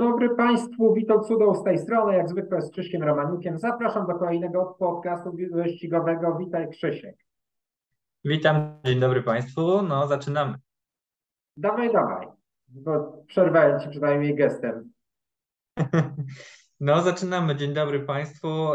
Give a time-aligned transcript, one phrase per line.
[0.00, 3.58] Dzień dobry Państwu, Witold Cudoł z tej strony, jak zwykle z Krzyśkiem Romaniukiem.
[3.58, 6.36] Zapraszam do kolejnego podcastu wyścigowego.
[6.38, 7.16] Witaj Krzysiek.
[8.24, 9.82] Witam, dzień dobry Państwu.
[9.82, 10.54] No, zaczynamy.
[11.56, 12.26] Dawaj, dawaj,
[12.68, 14.92] bo przerwałem Ci przynajmniej gestem.
[16.80, 17.56] No, zaczynamy.
[17.56, 18.68] Dzień dobry Państwu.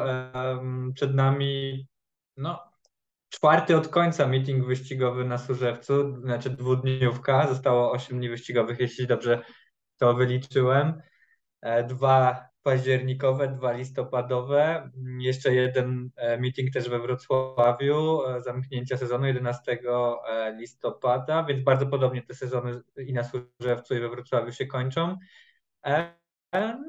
[0.93, 1.87] Przed nami
[2.37, 2.63] no,
[3.29, 7.47] czwarty od końca meeting wyścigowy na Służewcu, znaczy dwudniówka.
[7.47, 9.41] Zostało 8 dni wyścigowych, jeśli dobrze
[9.97, 11.01] to wyliczyłem.
[11.65, 19.25] E, dwa październikowe, dwa listopadowe, jeszcze jeden e, meeting też we Wrocławiu, e, zamknięcia sezonu
[19.25, 19.77] 11
[20.57, 25.17] listopada, więc bardzo podobnie te sezony i na Służewcu i we Wrocławiu się kończą.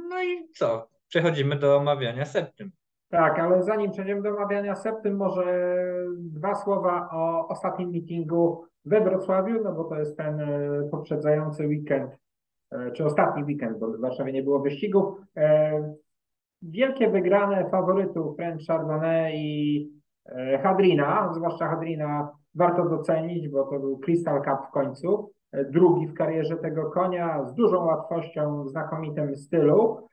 [0.08, 0.88] No i co?
[1.08, 2.70] Przechodzimy do omawiania septym.
[3.08, 5.74] Tak, ale zanim przejdziemy do omawiania septym, może
[6.18, 10.40] dwa słowa o ostatnim meetingu we Wrocławiu, no bo to jest ten
[10.90, 12.25] poprzedzający weekend
[12.92, 15.14] czy ostatni weekend, bo w Warszawie nie było wyścigów.
[15.36, 15.95] E,
[16.62, 19.91] wielkie wygrane faworytów French Chardonnay i
[20.27, 25.33] e, Hadrina, zwłaszcza Hadrina warto docenić, bo to był Crystal Cup w końcu,
[25.70, 30.08] drugi w karierze tego konia, z dużą łatwością, w znakomitym stylu.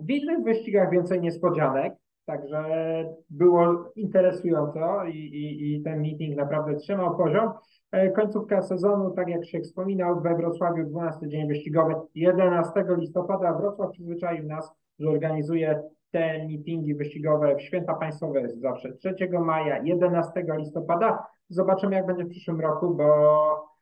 [0.00, 1.94] W innych wyścigach więcej niespodzianek,
[2.26, 2.64] także
[3.30, 7.50] było interesująco i, i, i ten meeting naprawdę trzymał poziom.
[7.92, 13.52] E, końcówka sezonu, tak jak się wspominał, we Wrocławiu 12 dzień wyścigowy, 11 listopada.
[13.52, 19.82] Wrocław przyzwyczaił nas, że organizuje te meetingi wyścigowe w święta państwowe jest zawsze 3 maja,
[19.82, 21.26] 11 listopada.
[21.48, 23.73] Zobaczymy, jak będzie w przyszłym roku, bo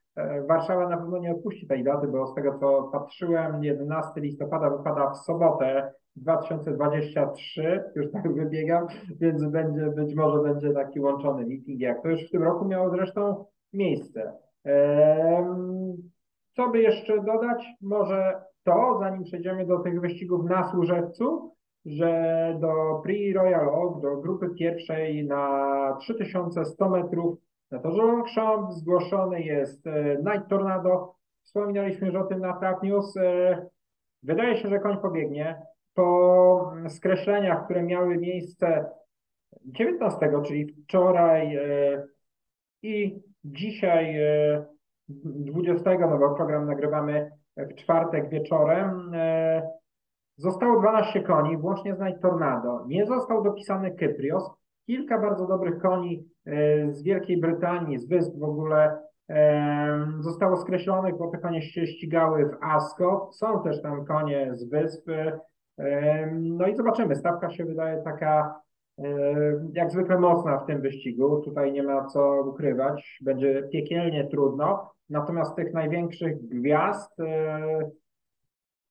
[0.48, 5.10] Warszawa na pewno nie odpuści tej daty, bo z tego co patrzyłem, 11 listopada wypada
[5.10, 8.86] w sobotę 2023, już tak wybiegam,
[9.20, 12.90] więc będzie, być może będzie taki łączony meeting, jak to już w tym roku miało
[12.90, 14.32] zresztą miejsce.
[16.56, 17.66] Co by jeszcze dodać?
[17.80, 21.52] Może to, zanim przejdziemy do tych wyścigów na Służewcu,
[21.86, 27.38] że do Prix Royal Oak, do grupy pierwszej na 3100 metrów
[27.72, 31.14] na torze Longchamp zgłoszony jest e, Night Tornado.
[31.42, 33.16] Wspominaliśmy już o tym na Trap News.
[33.16, 33.66] E,
[34.22, 35.62] wydaje się, że koń pobiegnie.
[35.94, 38.90] Po skreśleniach, które miały miejsce
[39.64, 41.62] 19, czyli wczoraj e,
[42.82, 44.16] i Dzisiaj
[45.08, 49.12] 20, e, no bo program nagrywamy w czwartek wieczorem.
[50.36, 52.84] Zostało 12 koni, włącznie z Night Tornado.
[52.86, 54.50] Nie został dopisany Kyprios.
[54.86, 58.98] Kilka bardzo dobrych koni e, z Wielkiej Brytanii, z wysp w ogóle
[60.20, 63.36] zostało skreślonych, bo te konie się ścigały w Ascot.
[63.36, 65.06] Są też tam konie z wysp.
[66.32, 67.16] No i zobaczymy.
[67.16, 68.60] Stawka się wydaje taka
[69.72, 71.40] jak zwykle mocna w tym wyścigu.
[71.40, 73.18] Tutaj nie ma co ukrywać.
[73.22, 74.92] Będzie piekielnie trudno.
[75.10, 77.90] Natomiast tych największych gwiazd e,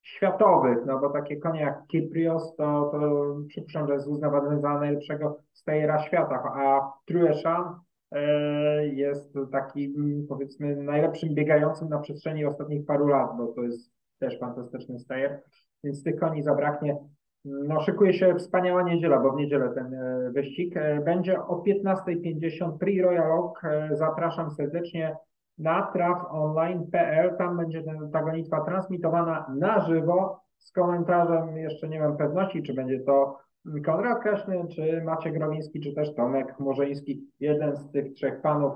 [0.02, 5.38] światowych, no bo takie konie jak Kiprios, to, to przypuszczam, że jest uznawany za najlepszego
[5.52, 7.80] stejera świata, a Trueshan
[8.12, 14.38] e, jest takim powiedzmy najlepszym biegającym na przestrzeni ostatnich paru lat, bo to jest też
[14.38, 15.42] fantastyczny stejer,
[15.84, 16.96] więc tych koni zabraknie.
[17.44, 20.76] No, szykuje się wspaniała niedziela, bo w niedzielę ten e, wyścig.
[20.76, 23.62] E, będzie o 15.50 Prix Royal Oak.
[23.92, 25.16] Zapraszam serdecznie
[25.58, 27.36] na trafonline.pl.
[27.38, 27.82] Tam będzie
[28.12, 31.56] ta gonitwa transmitowana na żywo z komentarzem.
[31.56, 33.38] Jeszcze nie mam pewności, czy będzie to
[33.84, 37.26] Konrad Kaszny, czy Maciek Growiński, czy też Tomek Morzeński.
[37.40, 38.74] Jeden z tych trzech panów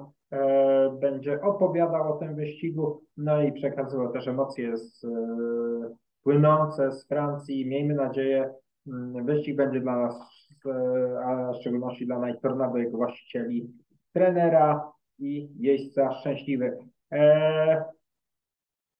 [1.00, 5.06] będzie opowiadał o tym wyścigu, no i przekazywał też emocje z
[6.22, 7.69] płynące z Francji.
[7.69, 8.54] Miejmy nadzieję,
[8.86, 10.47] mm, wyścig będzie dla nas,
[11.25, 12.44] a w szczególności dla Night
[12.75, 13.72] jego właścicieli,
[14.12, 16.78] trenera i jeźdźca szczęśliwy.
[17.10, 17.77] Eee,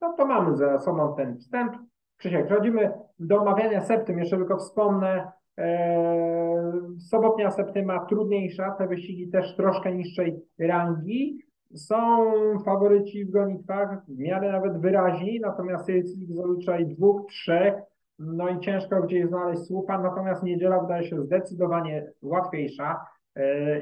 [0.01, 1.73] no to mamy za sobą ten wstęp.
[2.17, 4.19] Krzysiek, przechodzimy do omawiania septym.
[4.19, 6.73] Jeszcze tylko wspomnę, eee,
[7.11, 11.39] sobotnia septyma trudniejsza, te wyścigi też troszkę niższej rangi.
[11.75, 12.27] Są
[12.65, 17.75] faworyci w gonitwach, w miarę nawet wyraźni, natomiast jest ich zazwyczaj dwóch, trzech,
[18.19, 23.01] no i ciężko gdzieś znaleźć słupa, natomiast niedziela wydaje się zdecydowanie łatwiejsza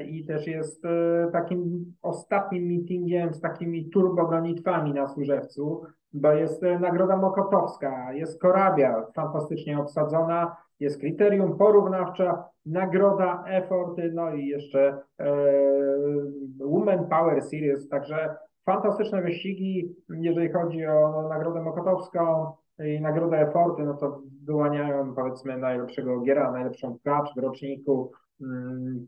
[0.05, 6.79] i też jest e, takim ostatnim meetingiem z takimi turbogonitwami na Służewcu, bo jest e,
[6.79, 15.25] Nagroda Mokotowska, jest Korabia fantastycznie obsadzona, jest kryterium porównawcza, nagroda, efforty, no i jeszcze e,
[16.59, 18.35] Women Power Series, także
[18.65, 26.21] fantastyczne wyścigi, jeżeli chodzi o Nagrodę Mokotowską i Nagrodę Efforty, no to wyłaniają powiedzmy najlepszego
[26.21, 28.11] giera, najlepszą klacz w roczniku,
[28.41, 29.05] mm,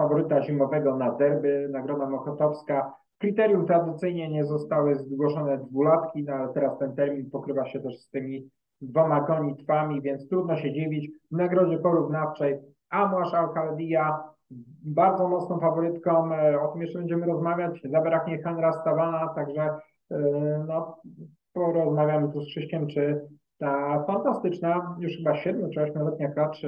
[0.00, 2.92] faworyta zimowego na derby, Nagroda Mokotowska.
[3.18, 8.10] Kryterium tradycyjnie nie zostały zgłoszone dwulatki, no ale teraz ten termin pokrywa się też z
[8.10, 8.50] tymi
[8.80, 11.10] dwoma konitwami, więc trudno się dziwić.
[11.32, 12.58] W nagrodzie porównawczej
[12.90, 14.22] Amłasz Alcaldia
[14.84, 19.70] bardzo mocną faworytką, e, o tym jeszcze będziemy rozmawiać, zabraknie Hanra Stawana, także
[20.10, 20.18] e,
[20.68, 20.96] no,
[21.52, 26.62] porozmawiamy tu z Krzyśkiem, czy ta fantastyczna, już chyba 7 czy 8-letnia klacz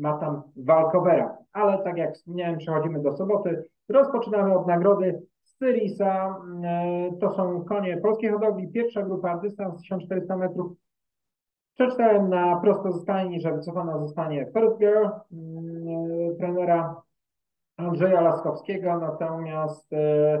[0.00, 1.36] ma tam walkowera.
[1.52, 3.64] Ale tak jak wspomniałem, przechodzimy do soboty.
[3.88, 6.40] Rozpoczynamy od nagrody Syrisa.
[6.64, 8.68] E, to są konie polskiej hodowli.
[8.68, 10.72] Pierwsza grupa, dystans 1400 metrów.
[11.74, 17.02] Przeczytałem na prosto zostanie, że wycofana zostanie First Girl mm, trenera
[17.76, 20.38] Andrzeja Laskowskiego, natomiast e,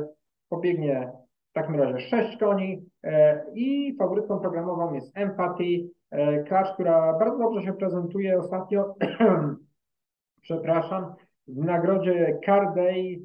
[0.48, 1.12] pobiegnie
[1.50, 7.38] w takim razie sześć koni e, i faworytką programową jest Empathy, e, klacz, która bardzo
[7.38, 8.94] dobrze się prezentuje ostatnio,
[10.42, 11.14] przepraszam,
[11.48, 13.20] w nagrodzie Carday,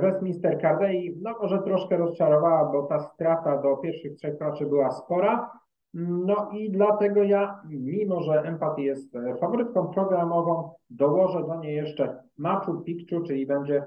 [0.00, 5.50] Westminster Carday, no może troszkę rozczarowała, bo ta strata do pierwszych trzech klaczy była spora,
[5.94, 12.80] no i dlatego ja, mimo że Empathy jest faworytką programową, dołożę do niej jeszcze Machu
[12.80, 13.84] Picchu, czyli będzie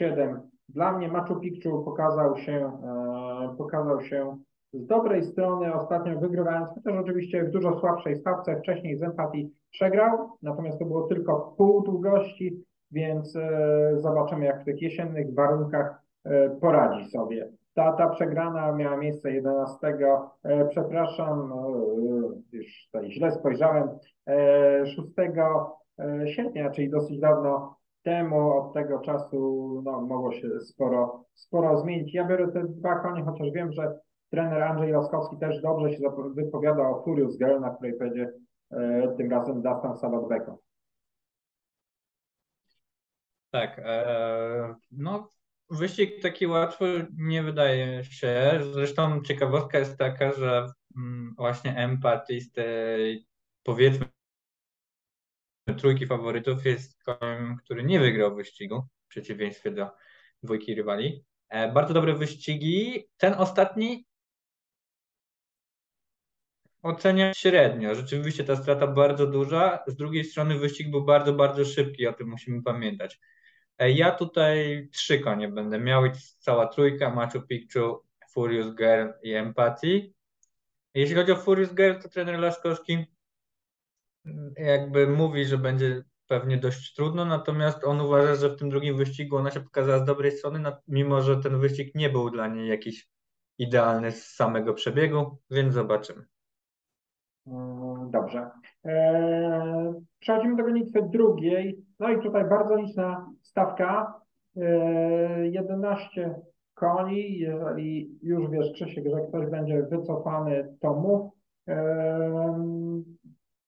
[0.00, 0.40] 3-7.
[0.68, 4.36] Dla mnie Machu Picchu pokazał się, e, pokazał się
[4.72, 10.30] z dobrej strony, ostatnio wygrywając, chociaż oczywiście w dużo słabszej stawce, wcześniej z Empathy przegrał,
[10.42, 16.50] natomiast to było tylko pół długości, więc e, zobaczymy jak w tych jesiennych warunkach e,
[16.50, 17.48] poradzi sobie.
[17.74, 19.98] Ta, ta przegrana miała miejsce 11,
[20.44, 21.52] e, przepraszam,
[22.52, 23.88] już tutaj źle spojrzałem,
[24.28, 25.08] e, 6
[25.98, 32.14] e, sierpnia, czyli dosyć dawno temu, od tego czasu no, mogło się sporo, sporo zmienić.
[32.14, 33.98] Ja biorę te dwa konie, chociaż wiem, że
[34.30, 35.98] trener Andrzej Laskowski też dobrze się
[36.34, 38.32] wypowiada o Furious Girl, na której będzie
[38.70, 40.56] e, tym razem Dustin Sabat-Beko.
[43.50, 45.30] Tak, e, no
[45.70, 48.60] wyścig taki łatwy nie wydaje się.
[48.72, 50.66] Zresztą ciekawostka jest taka, że
[50.96, 53.26] mm, właśnie Empathy z tej
[53.62, 54.06] powiedzmy
[55.74, 59.90] trójki faworytów jest koniem, który nie wygrał wyścigu, w przeciwieństwie do
[60.42, 61.24] dwójki rywali.
[61.48, 63.08] E, bardzo dobre wyścigi.
[63.16, 64.06] Ten ostatni
[66.82, 67.94] oceniam średnio.
[67.94, 69.84] Rzeczywiście ta strata bardzo duża.
[69.86, 73.20] Z drugiej strony wyścig był bardzo, bardzo szybki, o tym musimy pamiętać.
[73.78, 76.02] E, ja tutaj trzy konie będę miał,
[76.38, 80.12] cała trójka, Machu Picchu, Furious Girl i Empathy.
[80.94, 83.06] Jeśli chodzi o Furious Girl, to trener Laskowski
[84.56, 89.36] jakby mówi, że będzie pewnie dość trudno, natomiast on uważa, że w tym drugim wyścigu
[89.36, 93.08] ona się pokazała z dobrej strony, mimo że ten wyścig nie był dla niej jakiś
[93.58, 96.24] idealny z samego przebiegu, więc zobaczymy.
[97.46, 98.50] Mm, dobrze.
[98.84, 101.84] Eee, przechodzimy do gonitwy drugiej.
[102.00, 104.20] No i tutaj bardzo liczna stawka.
[104.56, 106.34] Eee, 11
[106.74, 107.38] koni.
[107.38, 111.32] Jeżeli już wiesz, Krzysiek, że ktoś będzie wycofany, to mów.
[111.66, 113.04] Eee,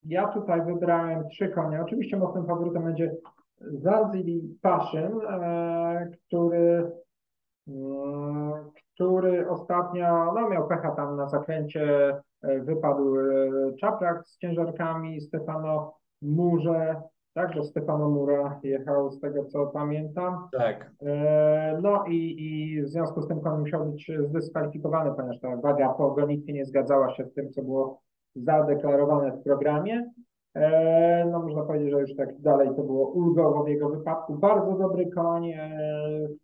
[0.09, 1.83] ja tutaj wybrałem trzy konie.
[1.83, 3.15] Oczywiście mocnym faworytem będzie
[3.61, 6.93] Zarzili Paszyn, eee, który
[7.69, 8.53] mm,
[8.95, 13.23] który ostatnio no, miał pecha tam na zakręcie E, wypadł e,
[13.81, 17.03] Czaprak z ciężarkami, Stefano Murze,
[17.35, 20.49] także Stefano Mura jechał z tego co pamiętam.
[20.53, 20.91] Tak.
[21.03, 25.89] E, no i, i w związku z tym kon musiał być zdyskwalifikowany, ponieważ ta waga
[25.89, 28.01] po gonitwie nie zgadzała się z tym, co było
[28.37, 30.11] zadeklarowane w programie.
[31.31, 34.35] No można powiedzieć, że już tak dalej to było ulgowo w jego wypadku.
[34.35, 35.53] Bardzo dobry koń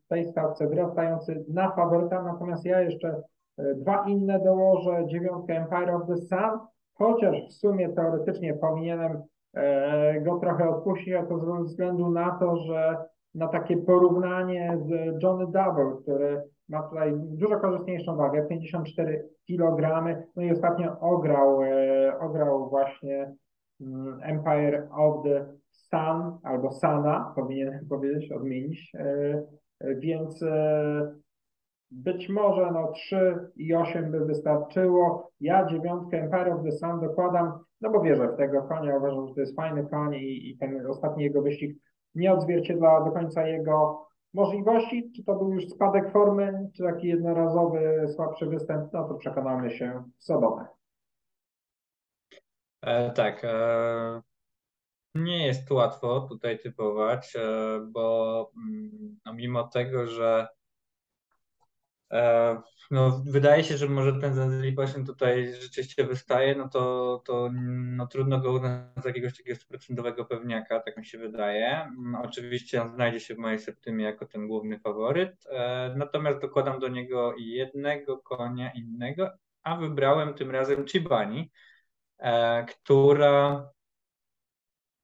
[0.05, 3.23] w tej stawce, wyrastający na faworyta, natomiast ja jeszcze
[3.59, 6.59] E, dwa inne dołożę, dziewiątkę Empire of the Sun,
[6.95, 9.23] chociaż w sumie teoretycznie powinienem
[9.55, 12.97] e, go trochę odpuścić, a to ze względu na to, że
[13.35, 20.05] na takie porównanie z Johnny Double, który ma tutaj dużo korzystniejszą wagę, 54 kg,
[20.37, 23.35] no i ostatnio ograł, e, ograł właśnie
[23.81, 28.93] mm, Empire of the Sun, albo Sana, powinienem powiedzieć, odmienić,
[29.99, 30.45] więc
[31.91, 35.31] być może no 3 i 8 by wystarczyło.
[35.41, 39.35] Ja dziewiątkę Empire of the Sun dokładam, no bo wierzę w tego konia, uważam, że
[39.35, 41.79] to jest fajny koń i, i ten ostatni jego wyścig
[42.15, 45.13] nie odzwierciedla do końca jego możliwości.
[45.17, 50.05] Czy to był już spadek formy, czy taki jednorazowy, słabszy występ, no to przekonamy się
[50.19, 50.67] w sobotę.
[52.83, 53.45] E, tak.
[53.45, 54.23] E,
[55.15, 57.41] nie jest łatwo tutaj typować, e,
[57.93, 60.49] bo mm, no, mimo tego, że
[62.91, 67.51] no, wydaje się, że może ten Zanzibar tutaj rzeczywiście wystaje, no to, to
[67.97, 71.91] no, trudno go uznać za jakiegoś takiego stuprocentowego pewniaka, tak mi się wydaje.
[71.99, 76.81] No, oczywiście on znajdzie się w mojej septymie jako ten główny faworyt, e, natomiast dokładam
[76.81, 79.31] do niego jednego konia innego,
[79.63, 81.51] a wybrałem tym razem Chibani,
[82.69, 83.71] która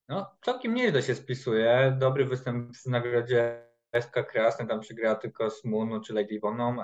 [0.08, 1.96] no, całkiem nieźle się spisuje.
[1.98, 3.69] Dobry występ w nagrodzie
[4.00, 6.76] SK Krasny, tam przegrała tylko z Munu czy Lady Woną.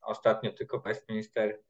[0.00, 1.60] Ostatnio tylko Westminster.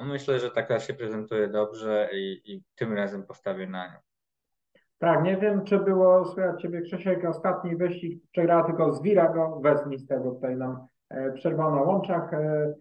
[0.00, 3.98] Myślę, że taka się prezentuje dobrze i, i tym razem postawię na nią.
[4.98, 10.20] Tak, nie wiem, czy było słychać Ciebie, Krzysiek, ostatni wyścig przegrała tylko z Virago Westminster,
[10.22, 12.34] bo tutaj nam e, przerwał na łączach.
[12.34, 12.74] E, e,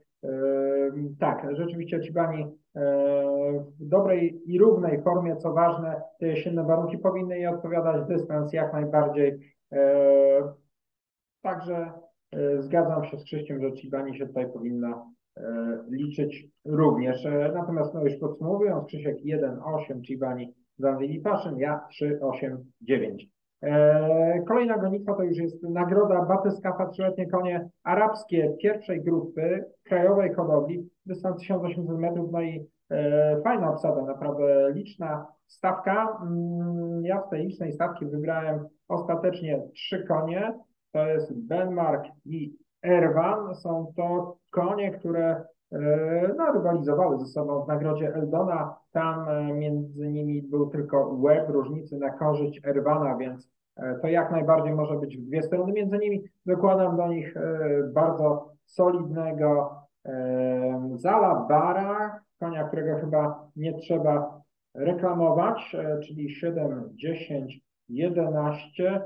[1.19, 2.49] tak, rzeczywiście Cibani e,
[3.79, 8.73] w dobrej i równej formie, co ważne, te jesienne warunki powinny jej odpowiadać, dystans jak
[8.73, 9.39] najbardziej.
[9.71, 10.53] E,
[11.41, 11.91] także
[12.31, 15.05] e, zgadzam się z Krzyśkiem, że Cibani się tutaj powinna
[15.89, 17.27] liczyć również.
[17.53, 23.36] Natomiast no już podsumowując, Krzysiek 1-8, Cibani Zanwili Paszyn, ja 389.
[23.61, 30.89] Eee, kolejna gonitwa to już jest nagroda Batyskafa trzyletnie konie arabskie pierwszej grupy krajowej hodowli,
[31.05, 36.17] dystans 1800 metrów, no i e, fajna obsada, naprawdę liczna stawka.
[36.21, 40.53] Mm, ja z tej licznej stawki wybrałem ostatecznie trzy konie,
[40.91, 43.55] to jest Benmark i Erwan.
[43.55, 45.56] Są to konie, które E,
[46.37, 48.75] no, rywalizowały ze sobą w nagrodzie Eldona.
[48.91, 54.31] Tam e, między nimi był tylko łeb różnicy na korzyść Erwana, więc e, to jak
[54.31, 56.23] najbardziej może być w dwie strony między nimi.
[56.45, 57.35] Dokładam do nich
[57.93, 59.71] bardzo solidnego
[60.95, 64.41] Zalabara, konia, którego chyba nie trzeba
[64.75, 69.01] reklamować, czyli 7, 10, 11.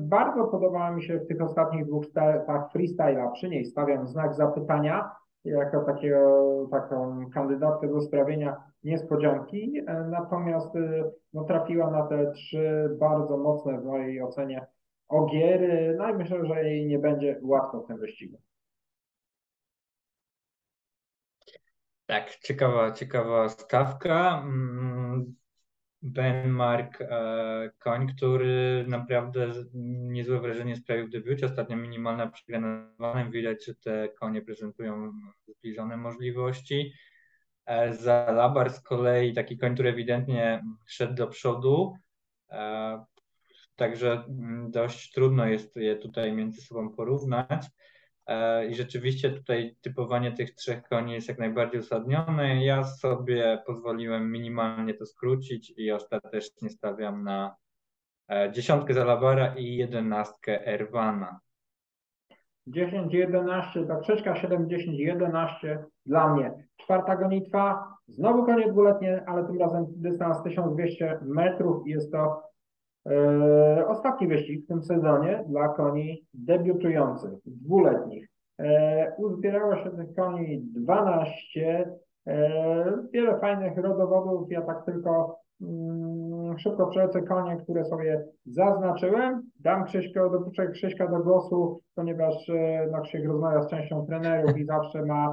[0.00, 3.30] Bardzo podobała mi się w tych ostatnich dwóch startach freestyla.
[3.30, 5.10] Przy niej stawiam znak zapytania
[5.44, 13.36] jako takiego, taką kandydatkę do sprawienia niespodzianki, natomiast e, no, trafiła na te trzy bardzo
[13.36, 14.66] mocne w mojej ocenie
[15.08, 18.38] ogiery, no i myślę, że jej nie będzie łatwo w tym wyścigu.
[22.06, 24.44] Tak, ciekawa, ciekawa stawka.
[26.02, 31.46] Benmark, e, koń, który naprawdę niezłe wrażenie sprawił w debiucie.
[31.46, 35.12] Ostatnio minimalna przegrana Widać, że te konie prezentują
[35.46, 36.92] zbliżone możliwości.
[37.66, 41.94] E, za z kolei taki koń, który ewidentnie szedł do przodu.
[42.50, 43.04] E,
[43.76, 47.66] także mm, dość trudno jest je tutaj między sobą porównać.
[48.28, 52.64] E, I rzeczywiście tutaj typowanie tych trzech koni jest jak najbardziej uzasadnione.
[52.64, 57.56] Ja sobie pozwoliłem minimalnie to skrócić i ostatecznie stawiam na
[58.30, 61.40] e, dziesiątkę Zalabara i jedenastkę Erwana.
[62.66, 66.52] 10, 11, ta krzyczka 7, 10, 11 dla mnie.
[66.76, 72.47] Czwarta gonitwa, znowu konie dwuletnie, ale tym razem dystans 1200 metrów i jest to
[73.86, 78.28] ostatni wyścig w tym sezonie dla koni debiutujących, dwuletnich.
[78.58, 81.90] E, uzbierało się tych koni 12,
[82.26, 84.50] e, wiele fajnych rodowodów.
[84.50, 89.42] Ja tak tylko mm, szybko przelecę konie, które sobie zaznaczyłem.
[89.60, 92.50] Dam Krzyśka, dopuszczę Krzyśka do głosu, ponieważ
[92.92, 95.32] no, Krzyś rozmawia z częścią trenerów i zawsze ma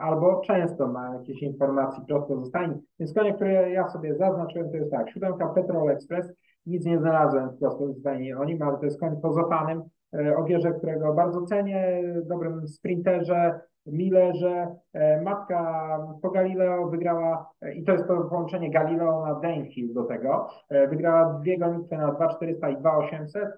[0.00, 2.78] albo często ma jakieś informacje prosto zostanie.
[2.98, 6.32] Więc konie, które ja sobie zaznaczyłem, to jest tak, siódemka Petrol Express,
[6.68, 9.82] nic nie znalazłem w prostostanie o nim, ale to jest koń po Zofanym,
[10.14, 14.76] e, Ogierze, którego bardzo cenię, dobrym sprinterze, Millerze.
[14.92, 20.04] E, matka po Galileo wygrała, e, i to jest to połączenie Galileo na Danehill do
[20.04, 20.48] tego,
[20.90, 23.48] wygrała dwie gonitwy na 2400 i 2800.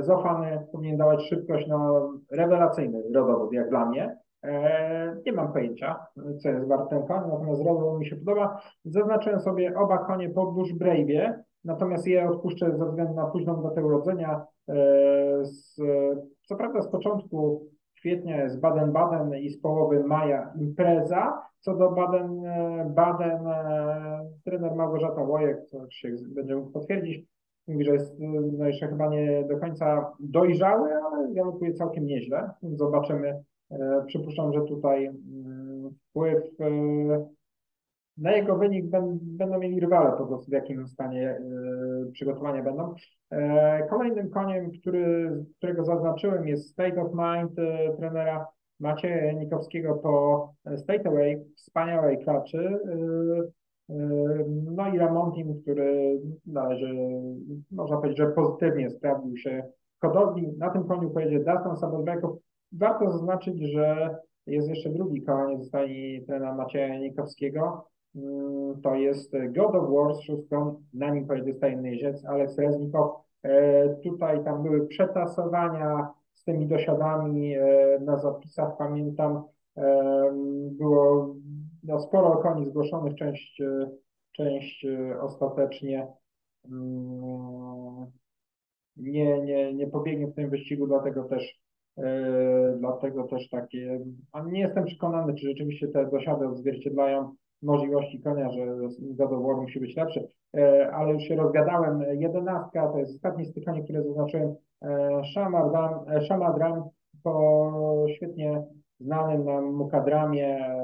[0.00, 4.16] Zofany powinien dawać szybkość, no rewelacyjny rodowód, jak dla mnie.
[5.26, 6.06] Nie mam pojęcia,
[6.42, 8.60] co jest wart ten natomiast rodowód mi się podoba.
[8.84, 11.32] Zaznaczyłem sobie oba konie po Bush Brave'ie,
[11.66, 14.46] Natomiast je odpuszczę ze względu na późną datę urodzenia.
[14.68, 14.74] E,
[15.44, 15.76] z,
[16.46, 21.42] co prawda z początku kwietnia jest Baden-Baden i z połowy maja impreza.
[21.60, 27.26] Co do Baden-Baden, e, trener Małgorzata Łojek, co się będzie mógł potwierdzić,
[27.68, 28.16] mówi, że jest
[28.58, 32.50] no jeszcze chyba nie do końca dojrzały, ale galopuje całkiem nieźle.
[32.62, 33.42] Zobaczymy.
[33.70, 36.44] E, przypuszczam, że tutaj mm, wpływ
[38.18, 38.86] na jego wynik
[39.20, 41.40] będą mieli rywale po prostu w jakim stanie e,
[42.12, 42.94] przygotowania będą.
[43.30, 48.46] E, kolejnym koniem, który, którego zaznaczyłem jest State of Mind e, trenera
[48.80, 52.78] Macieja Nikowskiego po State Away, wspaniałej klaczy.
[54.76, 56.94] No i Ramontim, który należy,
[57.70, 59.62] można powiedzieć, że pozytywnie sprawdził się
[59.98, 60.48] w hodowli.
[60.58, 62.36] Na tym koniu pojedzie Dustin Sabotbekow.
[62.72, 67.95] Warto zaznaczyć, że jest jeszcze drugi koń ze stali trenera Macieja Nikowskiego, Mm,
[68.82, 73.26] to jest God of War z szóstką, na nim pojedzie stajny jeździec Aleks Reznikow.
[73.42, 79.42] E, tutaj tam były przetasowania z tymi dosiadami e, na zapisach, pamiętam,
[79.76, 80.32] e,
[80.70, 81.34] było
[81.84, 83.62] no, sporo koni zgłoszonych, część,
[84.32, 84.86] część
[85.20, 86.06] ostatecznie
[86.70, 88.06] mm,
[88.96, 91.66] nie, nie, nie pobiegnie w tym wyścigu, dlatego też
[92.78, 94.00] dlatego też takie,
[94.32, 97.34] a nie jestem przekonany, czy rzeczywiście te dosiady odzwierciedlają
[97.66, 98.66] możliwości konia, że
[99.18, 100.28] War musi być lepszy,
[100.92, 102.04] ale już się rozgadałem.
[102.12, 104.54] Jedenastka to jest ostatni z tych koni, które zaznaczyłem.
[106.26, 106.84] Shamadram
[107.22, 108.64] po świetnie
[109.00, 110.76] znanym nam Mukadramie,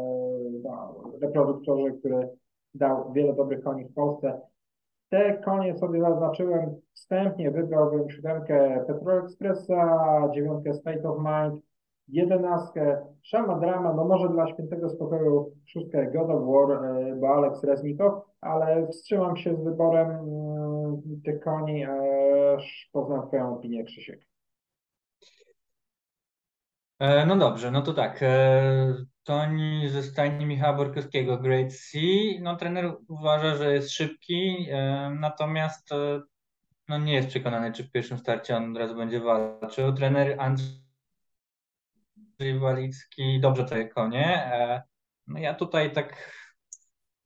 [0.64, 2.28] no, reproduktorze, który
[2.74, 4.40] dał wiele dobrych koni w Polsce.
[5.08, 11.62] Te konie sobie zaznaczyłem wstępnie, wybrałbym siódemkę Petrol Expressa, dziewiątkę State of Mind,
[12.12, 17.64] jedenastkę Szama Drama, no może dla świętego spokoju szóstkę God of War, e, bo Alex
[17.64, 24.26] Reznikow, ale wstrzymam się z wyborem mm, tych koni, aż poznam Twoją opinię, Krzysiek.
[26.98, 28.22] E, no dobrze, no to tak.
[28.22, 31.98] E, Toni ze stajni Michała Borkowskiego, Great C.
[32.40, 34.68] No trener uważa, że jest szybki,
[35.20, 35.90] natomiast
[36.88, 39.92] no nie jest przekonany, czy w pierwszym starcie on od razu będzie walczył.
[39.92, 40.82] Trener Andrzej
[42.58, 44.26] Walicki dobrze te konie.
[44.26, 44.82] E,
[45.26, 46.32] no ja tutaj tak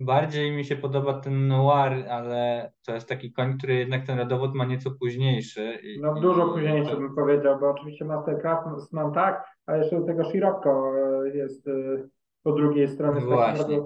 [0.01, 4.55] bardziej mi się podoba ten Noir, ale to jest taki koń, który jednak ten rodowód
[4.55, 5.79] ma nieco późniejszy.
[5.83, 10.25] I, no dużo późniejszy bym powiedział, bo oczywiście Mastercraft mam tak, a jeszcze do tego
[10.25, 10.93] Scirocco
[11.25, 11.73] e, jest e,
[12.43, 13.21] po drugiej stronie.
[13.21, 13.81] Właśnie.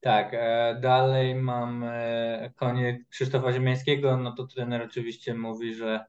[0.00, 0.36] Tak,
[0.80, 1.84] dalej mam
[2.56, 6.04] konie Krzysztofa Ziemiańskiego, no to trener oczywiście mówi, że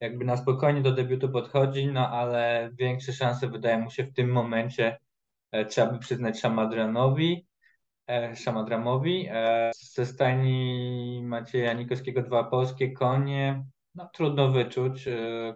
[0.00, 4.30] jakby na spokojnie do debiutu podchodzi, no ale większe szanse wydaje mu się w tym
[4.30, 4.98] momencie
[5.52, 7.46] e, trzeba by przyznać Szamadranowi,
[8.06, 9.28] e, Szamadramowi.
[9.30, 13.64] E, ze stajni Macieja Nikowskiego dwa polskie konie,
[13.94, 15.04] no trudno wyczuć,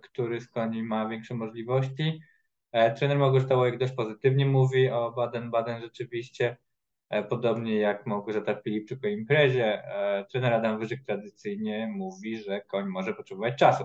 [0.02, 2.20] który z koni ma większe możliwości.
[2.96, 6.56] Trener Małgorzata Łojek dość pozytywnie mówi o Baden-Baden rzeczywiście,
[7.28, 9.82] podobnie jak Małgorzata Filipczyk o imprezie.
[10.30, 13.84] Trener Adam Wyżyk tradycyjnie mówi, że koń może potrzebować czasu.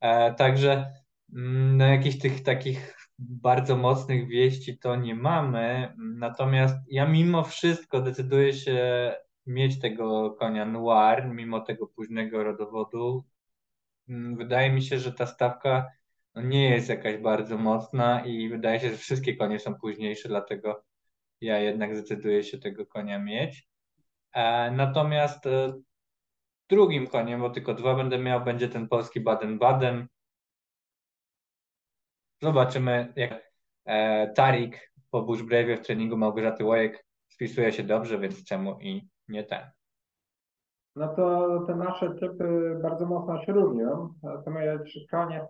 [0.00, 0.92] E, także
[1.34, 5.94] mm, no, jakichś tych takich bardzo mocnych wieści to nie mamy.
[5.98, 9.12] Natomiast ja mimo wszystko decyduję się
[9.46, 13.24] mieć tego konia noir, mimo tego późnego rodowodu.
[14.08, 15.86] Mm, wydaje mi się, że ta stawka
[16.34, 20.84] no, nie jest jakaś bardzo mocna i wydaje się, że wszystkie konie są późniejsze, dlatego
[21.40, 23.68] ja jednak zdecyduję się tego konia mieć.
[24.32, 25.72] E, natomiast e,
[26.70, 30.06] drugim koniem, bo tylko dwa będę miał, będzie ten polski Baden-Baden.
[32.42, 33.52] Zobaczymy, jak
[33.84, 39.44] e, Tarik po Bushbrave'ie w treningu Małgorzaty Łojek spisuje się dobrze, więc czemu i nie
[39.44, 39.70] ten.
[40.96, 44.14] No to te nasze typy bardzo mocno się różnią.
[44.84, 45.46] Trzy konie.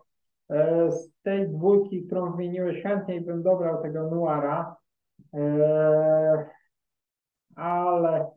[0.51, 4.77] E, z tej dwójki, którą wymieniłeś, chętniej bym dobrał tego Nuara,
[5.35, 6.51] e,
[7.57, 8.31] ale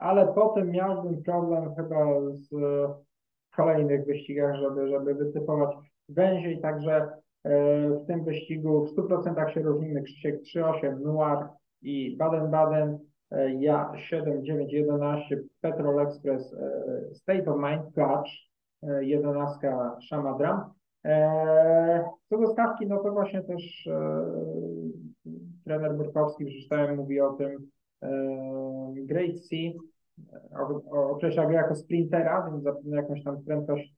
[0.00, 2.50] ale potem miałbym problem chyba z
[3.56, 5.76] kolejnych wyścigach, żeby, żeby wytypować
[6.08, 7.08] węziej, także
[7.44, 10.02] e, w tym wyścigu w 100% się różnimy.
[10.02, 11.46] Krzysiek 3.8 Noir
[11.82, 12.98] i Baden-Baden,
[13.30, 18.30] e, ja 7.9.11 Petrol Express e, State of Mind Clutch,
[19.00, 20.64] 11 Shamadram.
[22.28, 23.88] Co do stawki, no to właśnie też
[25.64, 27.70] trener Burkowski, przeczytałem, mówi o tym
[29.06, 29.72] Great Sea,
[30.90, 33.94] określa go jako sprintera, więc zapewne jakąś tam prędkość,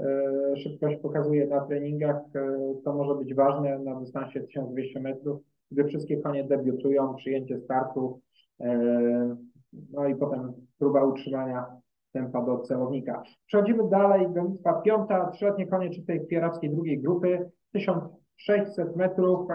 [0.00, 2.16] e, szybkość pokazuje na treningach.
[2.34, 8.20] E, to może być ważne na dystansie 1200 metrów, gdy wszystkie konie debiutują, przyjęcie startu,
[8.60, 9.36] e,
[9.90, 11.66] no i potem próba utrzymania
[12.12, 13.22] tempa do celownika.
[13.46, 19.48] Przechodzimy dalej, gonitwa piąta, trzyletnie konie czystej pierackiej drugiej grupy, 1600 metrów,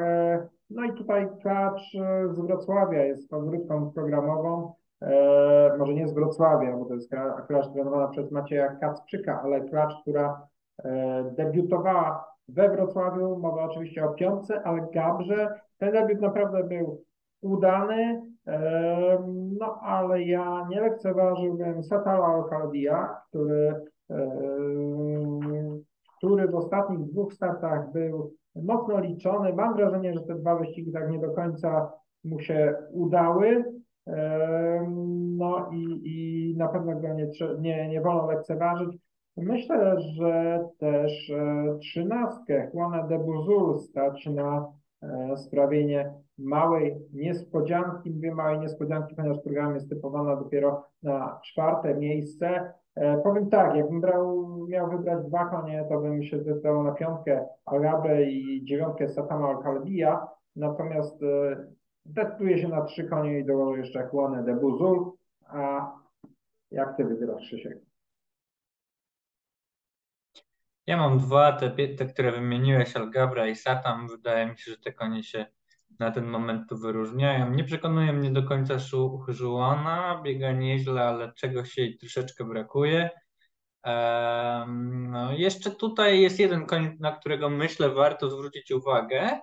[0.69, 1.91] no i tutaj klacz
[2.31, 7.09] z Wrocławia jest faworytką programową, e, może nie z Wrocławia, bo to jest
[7.47, 10.47] klacz trenowana przez Macieja Kacprzyka, ale klacz, która
[10.83, 15.59] e, debiutowała we Wrocławiu, mowa oczywiście o piątce, ale Gabrze.
[15.77, 17.03] Ten debiut naprawdę był
[17.41, 19.23] udany, e,
[19.59, 23.75] no ale ja nie lekceważyłbym Satala Alcaldia, który,
[26.17, 29.53] który w ostatnich dwóch startach był mocno liczony.
[29.53, 31.91] Mam wrażenie, że te dwa wyścigi tak nie do końca
[32.23, 33.63] mu się udały.
[35.37, 37.27] No i, i na pewno go nie,
[37.59, 38.97] nie, nie wolno lekceważyć.
[39.37, 44.71] Myślę, że też e, trzynastkę Juana de Buzul stać na
[45.03, 48.11] e, sprawienie małej niespodzianki.
[48.11, 52.73] Mówię małej niespodzianki, ponieważ program jest typowana dopiero na czwarte miejsce.
[52.95, 57.45] E, powiem tak, jakbym brał, miał wybrać dwa konie, to bym się zdecydował na piątkę
[57.65, 60.27] Arabę i dziewiątkę Satama Alcaldia.
[60.55, 61.21] Natomiast
[62.09, 65.11] Decyduję się na trzy konie i dołożę jeszcze chłonę de Buzul.
[65.47, 65.91] A
[66.71, 67.77] jak ty wybierasz, Krzysiek?
[70.87, 74.07] Ja mam dwa, te, te które wymieniłeś, Algabra i Satam.
[74.07, 75.45] Wydaje mi się, że te konie się
[75.99, 77.49] na ten moment tu wyróżniają.
[77.49, 78.75] Nie przekonuje mnie do końca
[79.27, 83.09] Żułana, biega nieźle, ale czegoś jej troszeczkę brakuje.
[84.67, 89.39] no, jeszcze tutaj jest jeden koń, na którego myślę warto zwrócić uwagę.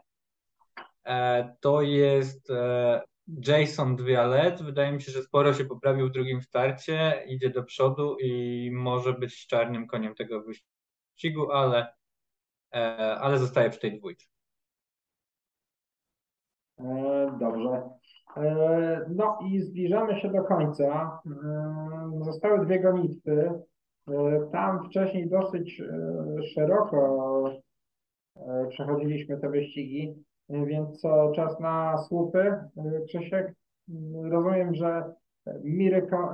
[1.06, 3.02] E, to jest e,
[3.46, 4.62] Jason Dwialet.
[4.62, 9.12] Wydaje mi się, że sporo się poprawił w drugim starcie, idzie do przodu i może
[9.12, 11.94] być czarnym koniem tego wyścigu, ale,
[12.74, 14.26] e, ale zostaje przy tej dwójce.
[17.40, 17.82] Dobrze.
[19.08, 21.20] No i zbliżamy się do końca.
[22.20, 23.52] Zostały dwie gonitwy.
[24.52, 25.82] Tam wcześniej dosyć
[26.54, 27.50] szeroko
[28.70, 30.25] przechodziliśmy te wyścigi.
[30.48, 32.54] Więc co, czas na słupy,
[33.06, 33.52] Krzysiek?
[34.22, 35.12] Rozumiem, że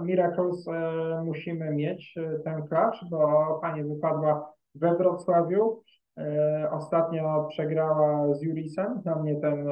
[0.02, 5.82] Miracles e, musimy mieć e, ten klacz, bo pani wypadła we Wrocławiu.
[6.18, 9.02] E, ostatnio przegrała z Jurisem.
[9.04, 9.66] Na mnie ten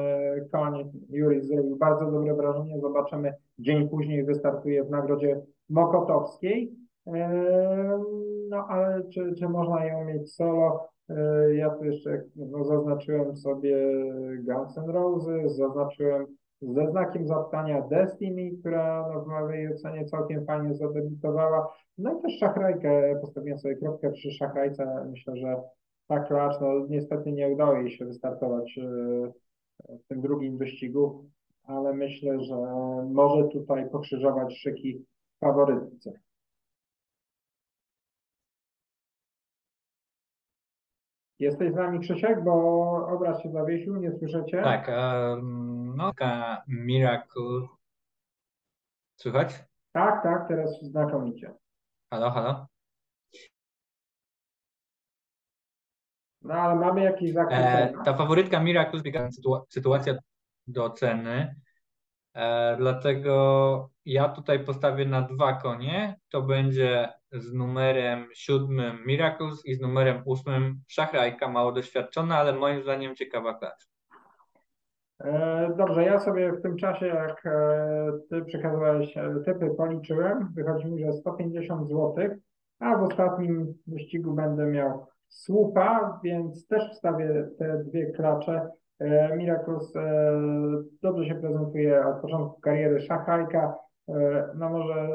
[0.51, 2.79] koń Juris zrobił bardzo dobre wrażenie.
[2.79, 6.80] Zobaczymy, dzień później wystartuje w nagrodzie Mokotowskiej.
[8.49, 10.89] No ale czy, czy można ją mieć solo?
[11.09, 13.77] E, ja tu jeszcze no, zaznaczyłem sobie
[14.43, 16.25] Guns N' Roses, zaznaczyłem
[16.61, 21.73] ze znakiem zapytania Destiny, która no, w mojej ocenie całkiem fajnie zadebiutowała.
[21.97, 25.05] No i też szachrajkę, postawiłem sobie kropkę przy szachrajce.
[25.09, 25.61] Myślę, że
[26.07, 29.31] ta klacz, no niestety nie udało jej się wystartować e,
[29.97, 31.25] w tym drugim wyścigu,
[31.63, 32.55] ale myślę, że
[33.11, 35.05] może tutaj pokrzyżować szyki
[35.39, 36.11] faworytce.
[41.41, 42.53] Jesteś z nami Krzysiek, bo
[43.07, 44.61] obraz się zawiesił, nie słyszycie?
[44.63, 47.67] Tak, um, no taka Miracle.
[49.15, 49.63] Słychać?
[49.91, 51.53] Tak, tak, teraz znakomicie.
[52.11, 52.67] Halo, halo?
[56.41, 57.89] No ale mamy jakieś zakłócenia.
[57.89, 59.29] E, ta faworytka Miracle zbiega
[59.69, 60.15] sytuacja
[60.67, 61.55] do ceny.
[62.33, 66.19] E, dlatego ja tutaj postawię na dwa konie.
[66.29, 72.83] To będzie z numerem siódmym Miracles i z numerem ósmym Szachrajka, mało doświadczona, ale moim
[72.83, 73.91] zdaniem ciekawa klacz.
[75.23, 80.49] E, dobrze, ja sobie w tym czasie, jak e, ty przekazywałeś e, typy, policzyłem.
[80.55, 82.15] Wychodzi mi, że 150 zł,
[82.79, 88.69] a w ostatnim wyścigu będę miał słupa, więc też wstawię te dwie klacze.
[89.37, 89.93] Miracles
[91.01, 93.75] dobrze się prezentuje od początku kariery Szachrajka.
[94.55, 95.07] No może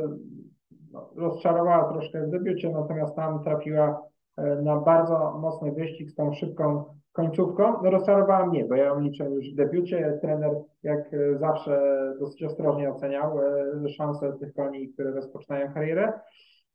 [0.97, 4.03] no, rozczarowała troszkę w debiucie, natomiast tam trafiła
[4.37, 7.83] e, na bardzo mocny wyścig z tą szybką końcówką.
[7.83, 10.19] No rozczarowała mnie, bo ja ją liczę już w debiucie.
[10.23, 10.51] Trener
[10.83, 11.81] jak e, zawsze
[12.21, 16.13] dosyć ostrożnie oceniał e, szanse tych koni, które rozpoczynają karierę.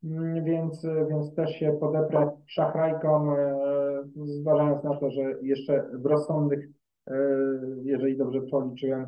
[0.03, 3.35] Mm, więc, więc też się podeprę szachrajką,
[4.15, 6.67] zważając na to, że jeszcze w rozsądnych,
[7.83, 9.05] jeżeli dobrze policzyłem,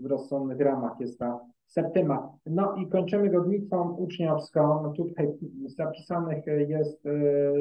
[0.00, 2.32] w rozsądnych ramach jest ta Septyma.
[2.46, 4.92] No i kończymy godnicą uczniowską.
[4.96, 5.32] Tutaj
[5.66, 7.02] zapisanych jest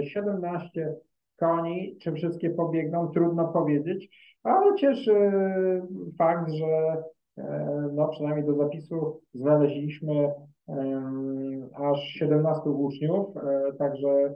[0.03, 0.95] 17 e,
[1.37, 1.97] koni.
[2.01, 3.07] Czy wszystkie pobiegną?
[3.07, 4.09] Trudno powiedzieć,
[4.43, 5.31] ale cieszy
[6.17, 7.03] fakt, że
[7.37, 10.31] e, no przynajmniej do zapisu znaleźliśmy
[11.73, 14.35] aż 17 uczniów, e, także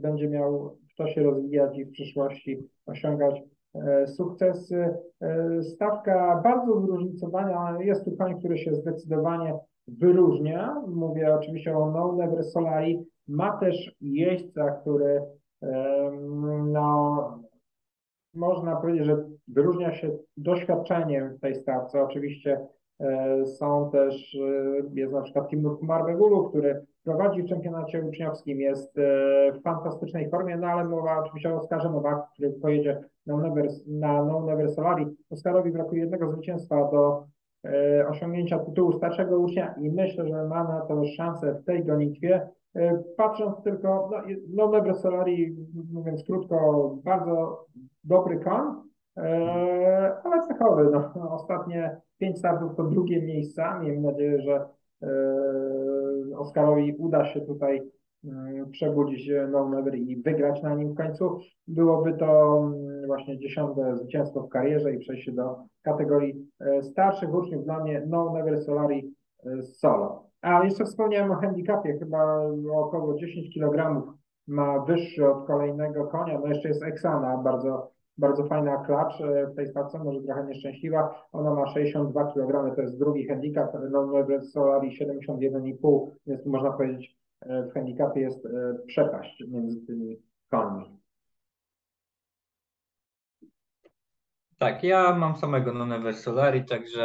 [0.00, 3.42] będzie miał kto się rozwijać i w przyszłości osiągać
[3.74, 4.94] E, sukcesy.
[5.22, 7.78] E, stawka bardzo zróżnicowana.
[7.80, 9.58] Jest tu koń, który się zdecydowanie
[9.88, 10.82] wyróżnia.
[10.88, 13.04] Mówię oczywiście o No Never Solari.
[13.28, 15.22] Ma też jeźdźca, który
[16.66, 17.38] no,
[18.34, 22.02] można powiedzieć, że wyróżnia się doświadczeniem w tej stawce.
[22.02, 22.66] Oczywiście
[23.44, 24.36] są też,
[24.94, 28.96] jest na przykład Timur Kumarbegulu, który prowadzi w czempionacie uczniowskim, jest
[29.54, 34.24] w fantastycznej formie, no ale mowa oczywiście o Oskarze Nowaku, który pojedzie na, univers, na
[34.24, 35.06] No Universalari.
[35.30, 37.26] Oskarowi brakuje jednego zwycięstwa do
[37.64, 42.48] e, osiągnięcia tytułu starszego ucznia i myślę, że ma na to szansę w tej gonitwie.
[42.74, 45.56] E, patrząc tylko, no, no Universalari,
[45.92, 47.66] mówiąc krótko, bardzo
[48.04, 48.93] dobry koń, e,
[50.24, 50.90] ale cechowy.
[50.92, 53.78] No, ostatnie pięć startów to drugie miejsca.
[53.78, 54.68] Miejmy nadzieję, że
[55.02, 57.82] e, Oskarowi uda się tutaj
[58.24, 61.40] Mm, przebudzić No Never i wygrać na nim w końcu.
[61.68, 67.64] Byłoby to mm, właśnie dziesiąte zwycięstwo w karierze i przejście do kategorii e, starszych uczniów.
[67.64, 69.14] Dla mnie Never Solari
[69.62, 70.26] solo.
[70.42, 72.40] A jeszcze wspomniałem o handicapie, chyba
[72.72, 74.02] około 10 kg
[74.46, 76.38] ma wyższy od kolejnego konia.
[76.40, 81.28] No jeszcze jest Exana, bardzo bardzo fajna klacz e, w tej stawce, może trochę nieszczęśliwa.
[81.32, 87.16] Ona ma 62 kg, to jest drugi handicap, no Everest Solari 71,5, więc można powiedzieć
[87.40, 88.48] e, w handicapie jest
[88.86, 91.00] przepaść między tymi koni.
[94.58, 97.02] Tak, ja mam samego Noneve Solari, także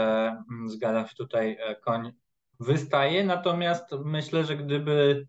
[0.52, 2.12] mm, zgadzam się tutaj, koń
[2.60, 5.28] wystaje, natomiast myślę, że gdyby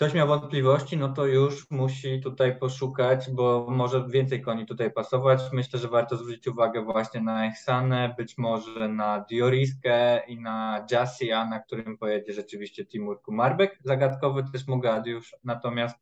[0.00, 5.40] ktoś miał wątpliwości, no to już musi tutaj poszukać, bo może więcej koni tutaj pasować.
[5.52, 11.46] Myślę, że warto zwrócić uwagę właśnie na Ehsanę, być może na Dioriskę i na Jassia,
[11.46, 13.78] na którym pojedzie rzeczywiście Timur Kumarbek.
[13.84, 15.96] Zagadkowy też Mogadiusz, natomiast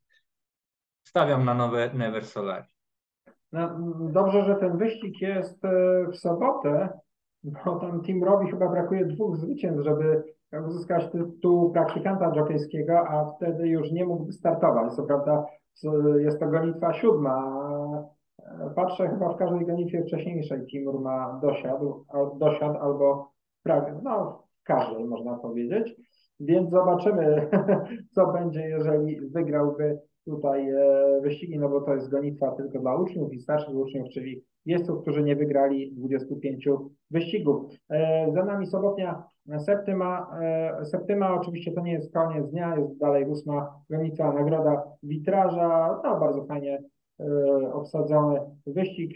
[1.03, 2.67] stawiam na nowe Never Solari.
[3.51, 6.89] No, dobrze, że ten wyścig jest e, w sobotę,
[7.43, 10.23] bo tam Timorowi chyba brakuje dwóch zwycięstw, żeby
[10.67, 14.93] uzyskać tytuł praktykanta jokejskiego, a wtedy już nie mógł startować.
[14.93, 15.45] Co prawda
[16.19, 17.59] jest to gonitwa siódma.
[18.75, 22.05] Patrzę chyba w każdej gonitwie wcześniejszej Timur ma dosiadł,
[22.39, 23.31] dosiadł albo
[23.63, 25.95] prawie, no w każdej można powiedzieć.
[26.39, 27.49] Więc zobaczymy,
[28.15, 33.33] co będzie, jeżeli wygrałby tutaj e, wyścigi, no bo to jest gonitwa tylko dla uczniów
[33.33, 36.67] i starszych uczniów, czyli jeźdźców, którzy nie wygrali 25
[37.11, 37.71] wyścigów.
[37.89, 39.23] E, za nami sobotnia
[39.59, 40.31] septyma.
[40.41, 46.19] E, septyma oczywiście to nie jest koniec dnia, jest dalej ósma gonitwa, nagroda witraża, no
[46.19, 46.83] bardzo fajnie
[47.73, 49.15] obsadzony wyścig.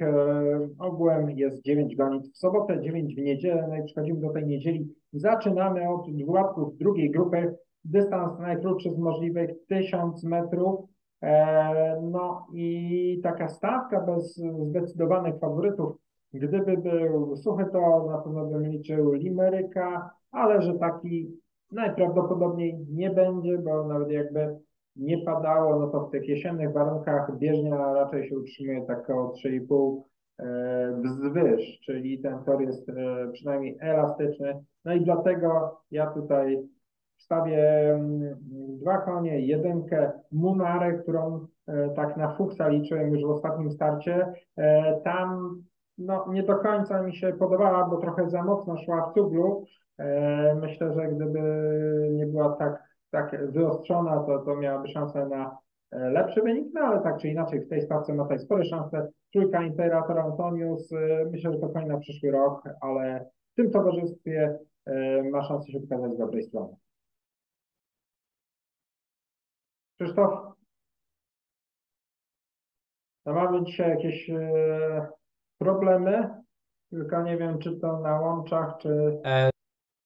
[0.80, 4.94] Ogółem jest 9 gonitw w sobotę, 9 w niedzielę, no i przechodzimy do tej niedzieli.
[5.14, 7.56] Zaczynamy od dwulatków drugiej grupy.
[7.86, 10.93] Dystans najkrótszy z możliwych 1000 metrów.
[11.24, 14.36] E, no i taka stawka bez
[14.70, 15.98] zdecydowanych faworytów.
[16.34, 21.32] Gdyby był suchy, to na pewno bym liczył Limeryka, ale że taki
[21.72, 24.58] najprawdopodobniej nie będzie, bo nawet jakby
[24.96, 30.02] nie padało, no to w tych jesiennych warunkach bieżnia raczej się utrzymuje tak około 3,5
[30.40, 32.94] e, wzwyż, czyli ten tor jest e,
[33.34, 34.64] przynajmniej elastyczny.
[34.86, 36.68] No i dlatego ja tutaj
[37.24, 38.36] wstawię mm,
[38.82, 44.34] dwa konie, jedynkę Munarę, którą e, tak na fuksa liczyłem już w ostatnim starcie.
[44.58, 45.58] E, tam
[45.98, 49.66] no, nie do końca mi się podobała, bo trochę za mocno szła w cuglu.
[49.98, 51.42] E, myślę, że gdyby
[52.12, 55.58] nie była tak, tak wyostrzona, to, to miałaby szansę na
[55.92, 59.08] lepszy wynik, no ale tak czy inaczej w tej stawce ma tutaj spore szanse.
[59.34, 60.90] Trójka Imperator Antonius,
[61.32, 64.60] myślę, że to fajny na przyszły rok, ale w tym towarzystwie
[65.32, 66.76] ma szansę się pokazać z dobrej strony.
[70.04, 70.54] Krzysztof?
[73.26, 75.08] No mamy dzisiaj jakieś e,
[75.58, 76.44] problemy,
[76.90, 79.22] tylko nie wiem, czy to na łączach, czy...
[79.26, 79.50] E...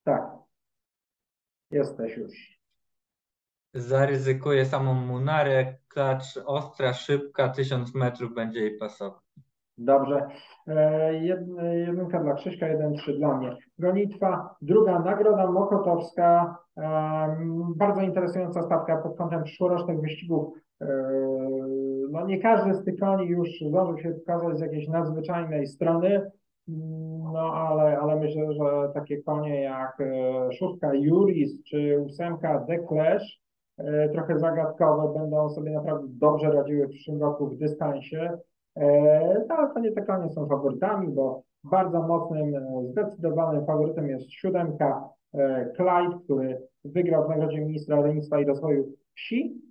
[0.03, 0.31] Tak.
[1.71, 2.60] Jesteś już.
[3.73, 9.23] Zaryzykuję samą Munarę, klacz ostra, szybka, tysiąc metrów będzie jej pasować.
[9.77, 10.27] Dobrze.
[10.67, 11.13] E,
[11.85, 13.57] jedynka dla Krzyśka, jeden trzy dla mnie.
[13.79, 16.57] Gonitwa, druga nagroda Mokotowska.
[17.75, 20.53] Bardzo interesująca stawka pod kątem przyszłorocznych wyścigów.
[20.81, 20.87] E,
[22.11, 26.31] no nie każdy z tych koni już zdążył się pokazać z jakiejś nadzwyczajnej strony.
[27.33, 33.41] No ale, ale myślę, że takie konie jak e, szóstka Juris czy ósemka The Clash,
[34.13, 38.37] trochę zagadkowe, będą sobie naprawdę dobrze radziły w przyszłym roku w dystansie.
[38.79, 45.71] E, no, te konie są faworytami, bo bardzo mocnym, e, zdecydowanym faworytem jest siódemka e,
[45.75, 49.67] Clyde, który wygrał w Nagrodzie Ministra Rolnictwa i Rozwoju Wsi.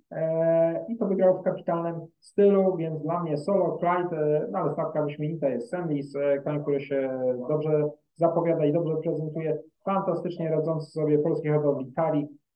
[0.87, 5.49] I to wygrał w kapitalnym stylu, więc dla mnie solo Clyde, no ale stawka wyśmienita
[5.49, 11.93] jest Semlis, koń, który się dobrze zapowiada i dobrze prezentuje, fantastycznie radzący sobie polski hodowli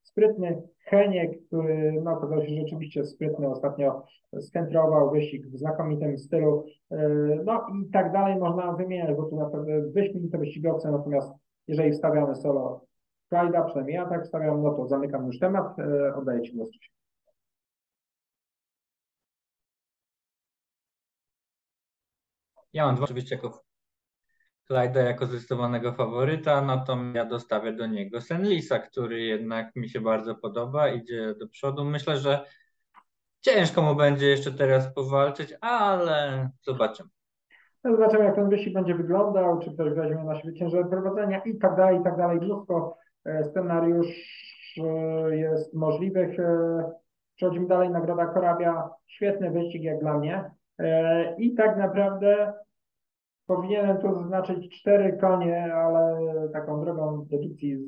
[0.02, 4.06] sprytny Heniek, który no, okazał się rzeczywiście sprytny, ostatnio
[4.40, 7.08] skentrował wyścig w znakomitym stylu, e,
[7.44, 11.32] no i tak dalej można wymieniać, bo tu naprawdę wyśmienite wyścigowce, natomiast
[11.68, 12.84] jeżeli wstawiamy solo
[13.32, 16.68] Pride'a, przynajmniej ja tak wstawiam, no to zamykam już temat, e, oddaję Ci głos.
[22.72, 23.62] Ja mam dwa oczywiście jako
[24.72, 30.34] Clyde'a jako zdecydowanego faworyta, natomiast ja dostawię do niego Senlisa, który jednak mi się bardzo
[30.34, 31.84] podoba, idzie do przodu.
[31.84, 32.44] Myślę, że
[33.40, 37.08] ciężko mu będzie jeszcze teraz powalczyć, ale zobaczymy.
[37.84, 41.58] No zobaczymy, jak ten wyścig będzie wyglądał, czy ktoś weźmie na siebie ciężar prowadzenia i
[41.58, 42.40] tak dalej, i tak dalej.
[42.40, 44.06] Mnóstwo e, scenariusz
[44.78, 46.40] e, jest możliwych.
[46.40, 46.92] E,
[47.36, 50.50] przechodzimy dalej, Nagroda Korabia, świetny wyścig jak dla mnie.
[51.38, 52.52] I tak naprawdę
[53.56, 56.18] Powinienem tu zaznaczyć cztery konie, ale
[56.52, 57.86] taką drogą dedukcji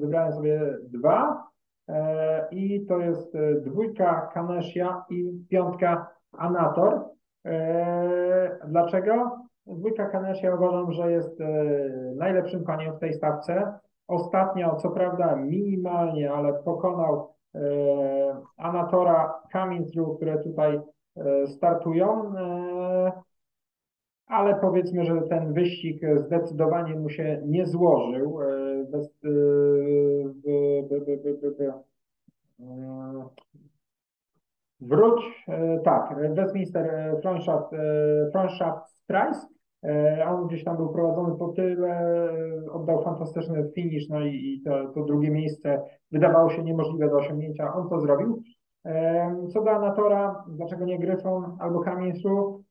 [0.00, 1.44] wybrałem sobie dwa.
[1.88, 7.04] E, I to jest dwójka Kanesia i piątka Anator.
[8.68, 9.38] Dlaczego?
[9.66, 11.38] Dwójka Kanesh ja uważam, że jest
[12.16, 13.78] najlepszym koniem w tej stawce.
[14.08, 17.34] Ostatnio, co prawda minimalnie, ale pokonał
[18.56, 19.34] Anatora
[19.92, 20.80] Through, które tutaj
[21.46, 22.32] startują
[24.30, 28.42] ale powiedzmy, że ten wyścig zdecydowanie mu się nie złożył.
[28.42, 28.46] E,
[28.84, 29.28] bez, e,
[32.60, 33.30] e,
[34.80, 35.46] wróć,
[35.84, 37.70] tak, Westminster Freundschaft,
[38.32, 39.46] Freundschaftspreis.
[40.28, 42.30] On gdzieś tam był prowadzony po tyle,
[42.72, 47.74] oddał fantastyczny finish, no i, i to, to, drugie miejsce wydawało się niemożliwe do osiągnięcia.
[47.74, 48.42] On to zrobił.
[49.52, 52.62] Co do Anatora, dlaczego nie Gryfon albo Kamińcu?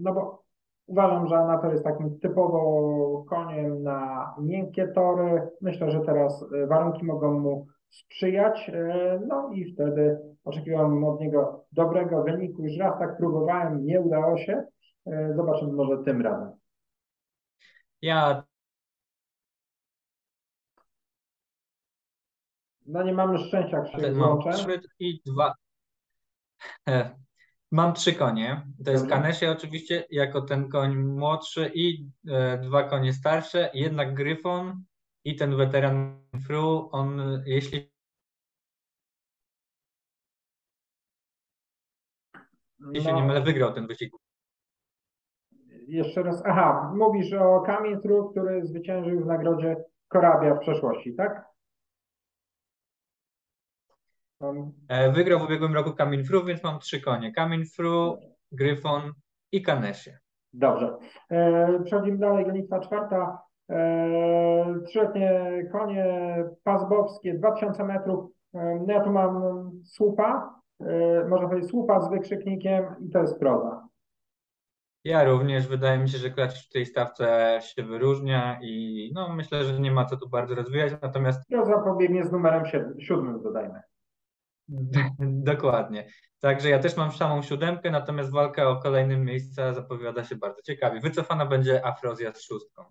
[0.00, 0.45] No bo
[0.86, 5.48] Uważam, że Anator jest takim typowo koniem na miękkie tory.
[5.60, 8.70] Myślę, że teraz e, warunki mogą mu sprzyjać.
[8.74, 12.62] E, no i wtedy oczekiwałem od niego dobrego wyniku.
[12.62, 14.64] Już raz tak próbowałem, nie udało się.
[15.06, 16.50] E, zobaczymy może tym razem.
[18.02, 18.42] Ja.
[22.86, 24.50] No nie mamy szczęścia, się włączę.
[24.98, 25.54] i dwa.
[27.72, 28.66] Mam trzy konie.
[28.84, 34.84] To jest Kanesie oczywiście, jako ten koń młodszy i e, dwa konie starsze, jednak Gryfon
[35.24, 37.90] i ten weteran Fru, on jeśli
[42.78, 43.00] no.
[43.00, 44.12] się nie mylę, wygrał ten wyścig.
[45.88, 49.76] Jeszcze raz, aha, mówisz o Kamień Fru, który zwyciężył w nagrodzie
[50.08, 51.55] Korabia w przeszłości, tak?
[54.88, 57.32] E, wygrał w ubiegłym roku Kamień Fru, więc mam trzy konie.
[57.32, 58.18] Kamień Fru,
[58.52, 59.12] Gryfon
[59.52, 60.18] i Kanesie.
[60.52, 60.96] Dobrze.
[61.30, 62.44] E, przechodzimy dalej.
[62.44, 63.42] Gonitwa czwarta.
[63.70, 68.30] E, trzyletnie konie pasbowskie, 2000 metrów.
[68.54, 69.42] E, ja tu mam
[69.84, 70.56] słupa,
[71.28, 73.88] można powiedzieć słupa z wykrzyknikiem i to jest proza.
[75.04, 75.68] Ja również.
[75.68, 79.92] Wydaje mi się, że klacz w tej stawce się wyróżnia i no, myślę, że nie
[79.92, 80.92] ma co tu bardzo rozwijać.
[81.02, 81.48] Natomiast.
[81.50, 82.64] Proza pobiegnie z numerem
[82.98, 83.80] siódmym, dodajmy.
[85.52, 86.06] Dokładnie.
[86.40, 91.00] Także ja też mam samą siódemkę, natomiast walka o kolejne miejsca zapowiada się bardzo ciekawie.
[91.00, 92.84] Wycofana będzie Afrozja z szóstką.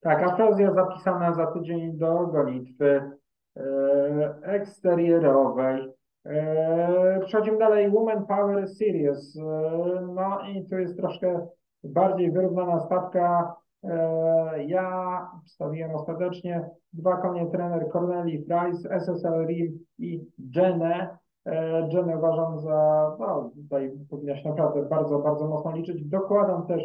[0.00, 3.10] Tak, Afrozja zapisana za tydzień do gonitwy
[3.56, 3.62] e,
[4.42, 5.88] eksterierowej.
[6.26, 7.90] E, przechodzimy dalej.
[7.90, 9.36] Woman Power Series.
[9.36, 9.42] E,
[10.14, 11.46] no i tu jest troszkę
[11.84, 13.54] bardziej wyrównana stawka.
[14.66, 20.20] Ja wstawiłem ostatecznie dwa konie trener Corneli Price, SSL Rim i
[20.56, 21.18] Jenę.
[21.46, 26.04] E, Jenę uważam za, no tutaj powinna się naprawdę bardzo, bardzo mocno liczyć.
[26.04, 26.82] Dokładam też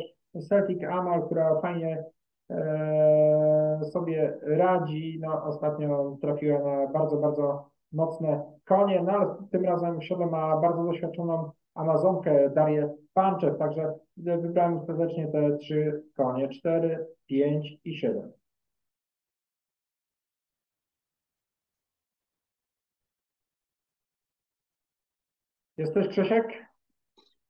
[0.49, 2.05] Celtic Amal, która fajnie
[2.49, 5.19] e, sobie radzi.
[5.21, 10.57] No, ostatnio trafiła na bardzo, bardzo mocne konie, no ale tym razem w siodle ma
[10.57, 18.31] bardzo doświadczoną Amazonkę Darię Panczew, także wybrałem ostatecznie te trzy konie, cztery, pięć i siedem.
[25.77, 26.45] Jesteś Krzysiek?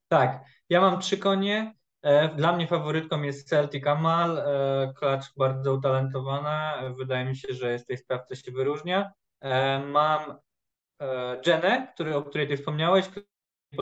[0.07, 1.73] Tak, ja mam trzy konie.
[2.01, 6.81] E, dla mnie faworytką jest Celtic Amal, e, klacz bardzo utalentowana.
[6.97, 9.11] Wydaje mi się, że jest tej sprawce się wyróżnia.
[9.41, 10.38] E, mam
[11.45, 13.05] Jenę, który, o której ty wspomniałeś,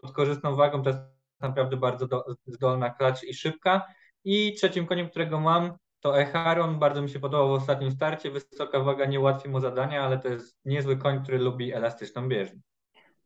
[0.01, 1.01] pod korzystną wagą, to jest
[1.39, 3.87] naprawdę bardzo do, zdolna klacz i szybka.
[4.23, 6.79] I trzecim koniem, którego mam, to Echaron.
[6.79, 8.31] Bardzo mi się podobał w ostatnim starcie.
[8.31, 12.59] Wysoka waga nie ułatwi mu zadania, ale to jest niezły koń, który lubi elastyczną bieżnię.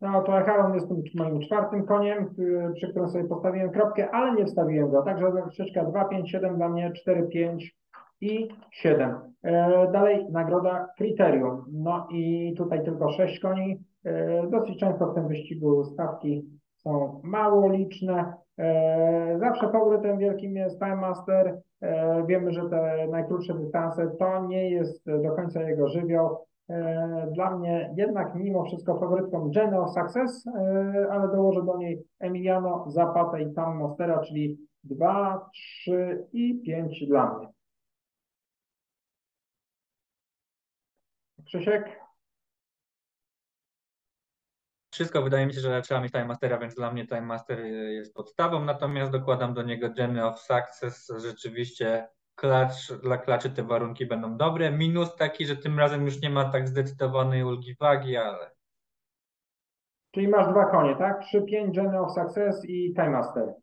[0.02, 2.36] No to Echaron jest moim czwartym koniem,
[2.76, 5.02] przy którym sobie postawiłem kropkę, ale nie wstawiłem go.
[5.02, 7.76] Także troszeczkę 2, 5, 7 dla mnie, 4, 5
[8.22, 9.16] i 7.
[9.44, 11.66] E, dalej nagroda kryterium.
[11.72, 13.84] No i tutaj tylko 6 koni.
[14.06, 18.34] E, dosyć często w tym wyścigu stawki są mało liczne.
[18.58, 21.62] E, zawsze faworytem wielkim jest Time Master.
[22.28, 26.38] Wiemy, że te najkrótsze dystanse to nie jest do końca jego żywioł.
[26.70, 30.47] E, dla mnie jednak mimo wszystko faworytką Jenny of Success,
[31.11, 37.38] ale dołożę do niej Emiliano Zapata i Tam Mastera, czyli 2, 3 i 5 dla
[37.38, 37.47] mnie.
[41.45, 42.07] Krzysiek?
[44.93, 48.13] Wszystko wydaje mi się, że trzeba mieć Time Mastera, więc dla mnie Time Master jest
[48.13, 51.11] podstawą, natomiast dokładam do niego Journey of Success.
[51.18, 52.07] Rzeczywiście
[52.38, 54.72] klacz, dla klaczy te warunki będą dobre.
[54.72, 58.52] Minus taki, że tym razem już nie ma tak zdecydowanej ulgi wagi, ale...
[60.12, 61.22] Czyli masz dwa konie, tak?
[61.34, 63.54] 3-5 Journey of Success i Time Master.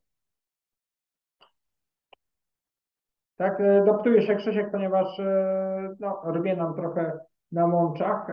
[3.37, 7.19] Tak, e, doptuje się Krzysiek, ponieważ e, no, rwie nam trochę
[7.53, 8.27] na łączach.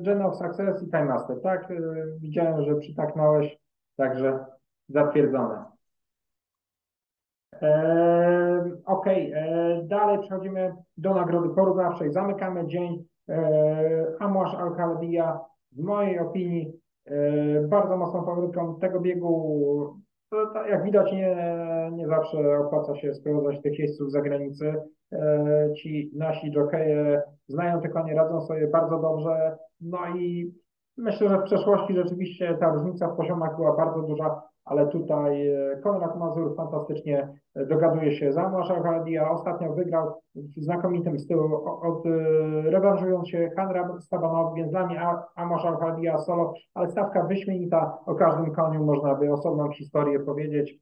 [0.00, 1.70] Gen of Success i Time Master, tak?
[1.70, 1.76] E,
[2.20, 3.56] widziałem, że przytaknąłeś,
[3.96, 4.44] także
[4.88, 5.75] zatwierdzone.
[8.86, 12.12] Okej, e, dalej przechodzimy do nagrody porównawczej.
[12.12, 13.04] Zamykamy dzień.
[13.28, 15.40] E, Amłasz Al-Khaldia,
[15.72, 16.72] w mojej opinii,
[17.06, 19.96] e, bardzo mocną faworytką tego biegu.
[20.70, 21.36] Jak widać, nie,
[21.92, 24.74] nie zawsze opłaca się sprowadzać tych jeźdźców z zagranicy.
[25.76, 29.56] Ci nasi jokeje znają te konie, radzą sobie bardzo dobrze.
[29.80, 30.54] No i
[30.96, 35.76] myślę, że w przeszłości rzeczywiście ta różnica w poziomach była bardzo duża ale tutaj e,
[35.82, 39.30] Konrad Mazur fantastycznie e, dogaduje się za Masza Haladia.
[39.30, 42.10] Ostatnio wygrał w znakomitym stylu, od, e,
[42.70, 45.00] rewanżując się Hanra Stabanow, więc dla mnie
[45.36, 47.98] Amasza Haladia solo, ale stawka wyśmienita.
[48.06, 50.78] O każdym koniu można by osobną historię powiedzieć,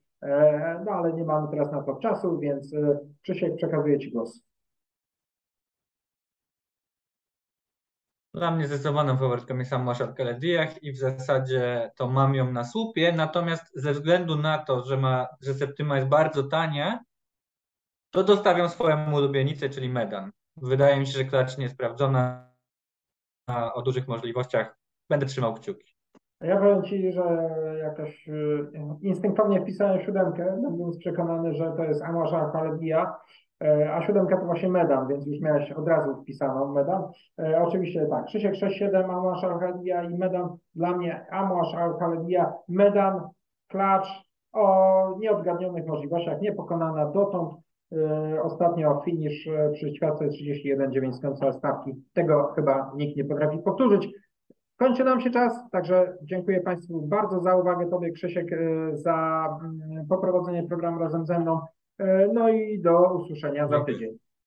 [0.86, 2.74] no ale nie mamy teraz na to czasu, więc
[3.22, 4.53] Krzysiek przekazuję Ci głos.
[8.34, 12.64] Dla mnie zdecydowaną faworytką jest sam Maszat Kalediach i w zasadzie to mam ją na
[12.64, 17.04] słupie, natomiast ze względu na to, że, ma, że Septyma jest bardzo tania,
[18.10, 20.30] to dostawiam swojemu ulubienicę, czyli Medan.
[20.56, 22.50] Wydaje mi się, że klacz niesprawdzona
[23.74, 24.76] o dużych możliwościach.
[25.10, 25.94] Będę trzymał kciuki.
[26.40, 28.70] Ja powiem Ci, że jakoś y,
[29.00, 33.14] instynktownie wpisałem siódemkę, będąc przekonany, że to jest Amasza Kaledia.
[33.62, 37.02] E, a siódemka to właśnie Medan, więc już miałeś od razu wpisaną Medan.
[37.38, 40.56] E, oczywiście tak, Krzysiek 6-7, Amash Arkadia i Medan.
[40.74, 43.20] Dla mnie Amash Arkadia, Medan,
[43.68, 44.08] klacz
[44.52, 47.50] o nieodgadnionych możliwościach, niepokonana dotąd.
[47.92, 51.94] E, ostatnio finisz przy ćwiartce 31,9 z końca stawki.
[52.12, 54.08] Tego chyba nikt nie potrafi powtórzyć.
[54.76, 57.90] Kończy nam się czas, także dziękuję Państwu bardzo za uwagę.
[57.90, 58.46] Tobie Krzysiek
[58.92, 61.60] za mm, poprowadzenie programu razem ze mną.
[61.98, 64.18] E, no i do usłyszenia za tydzień.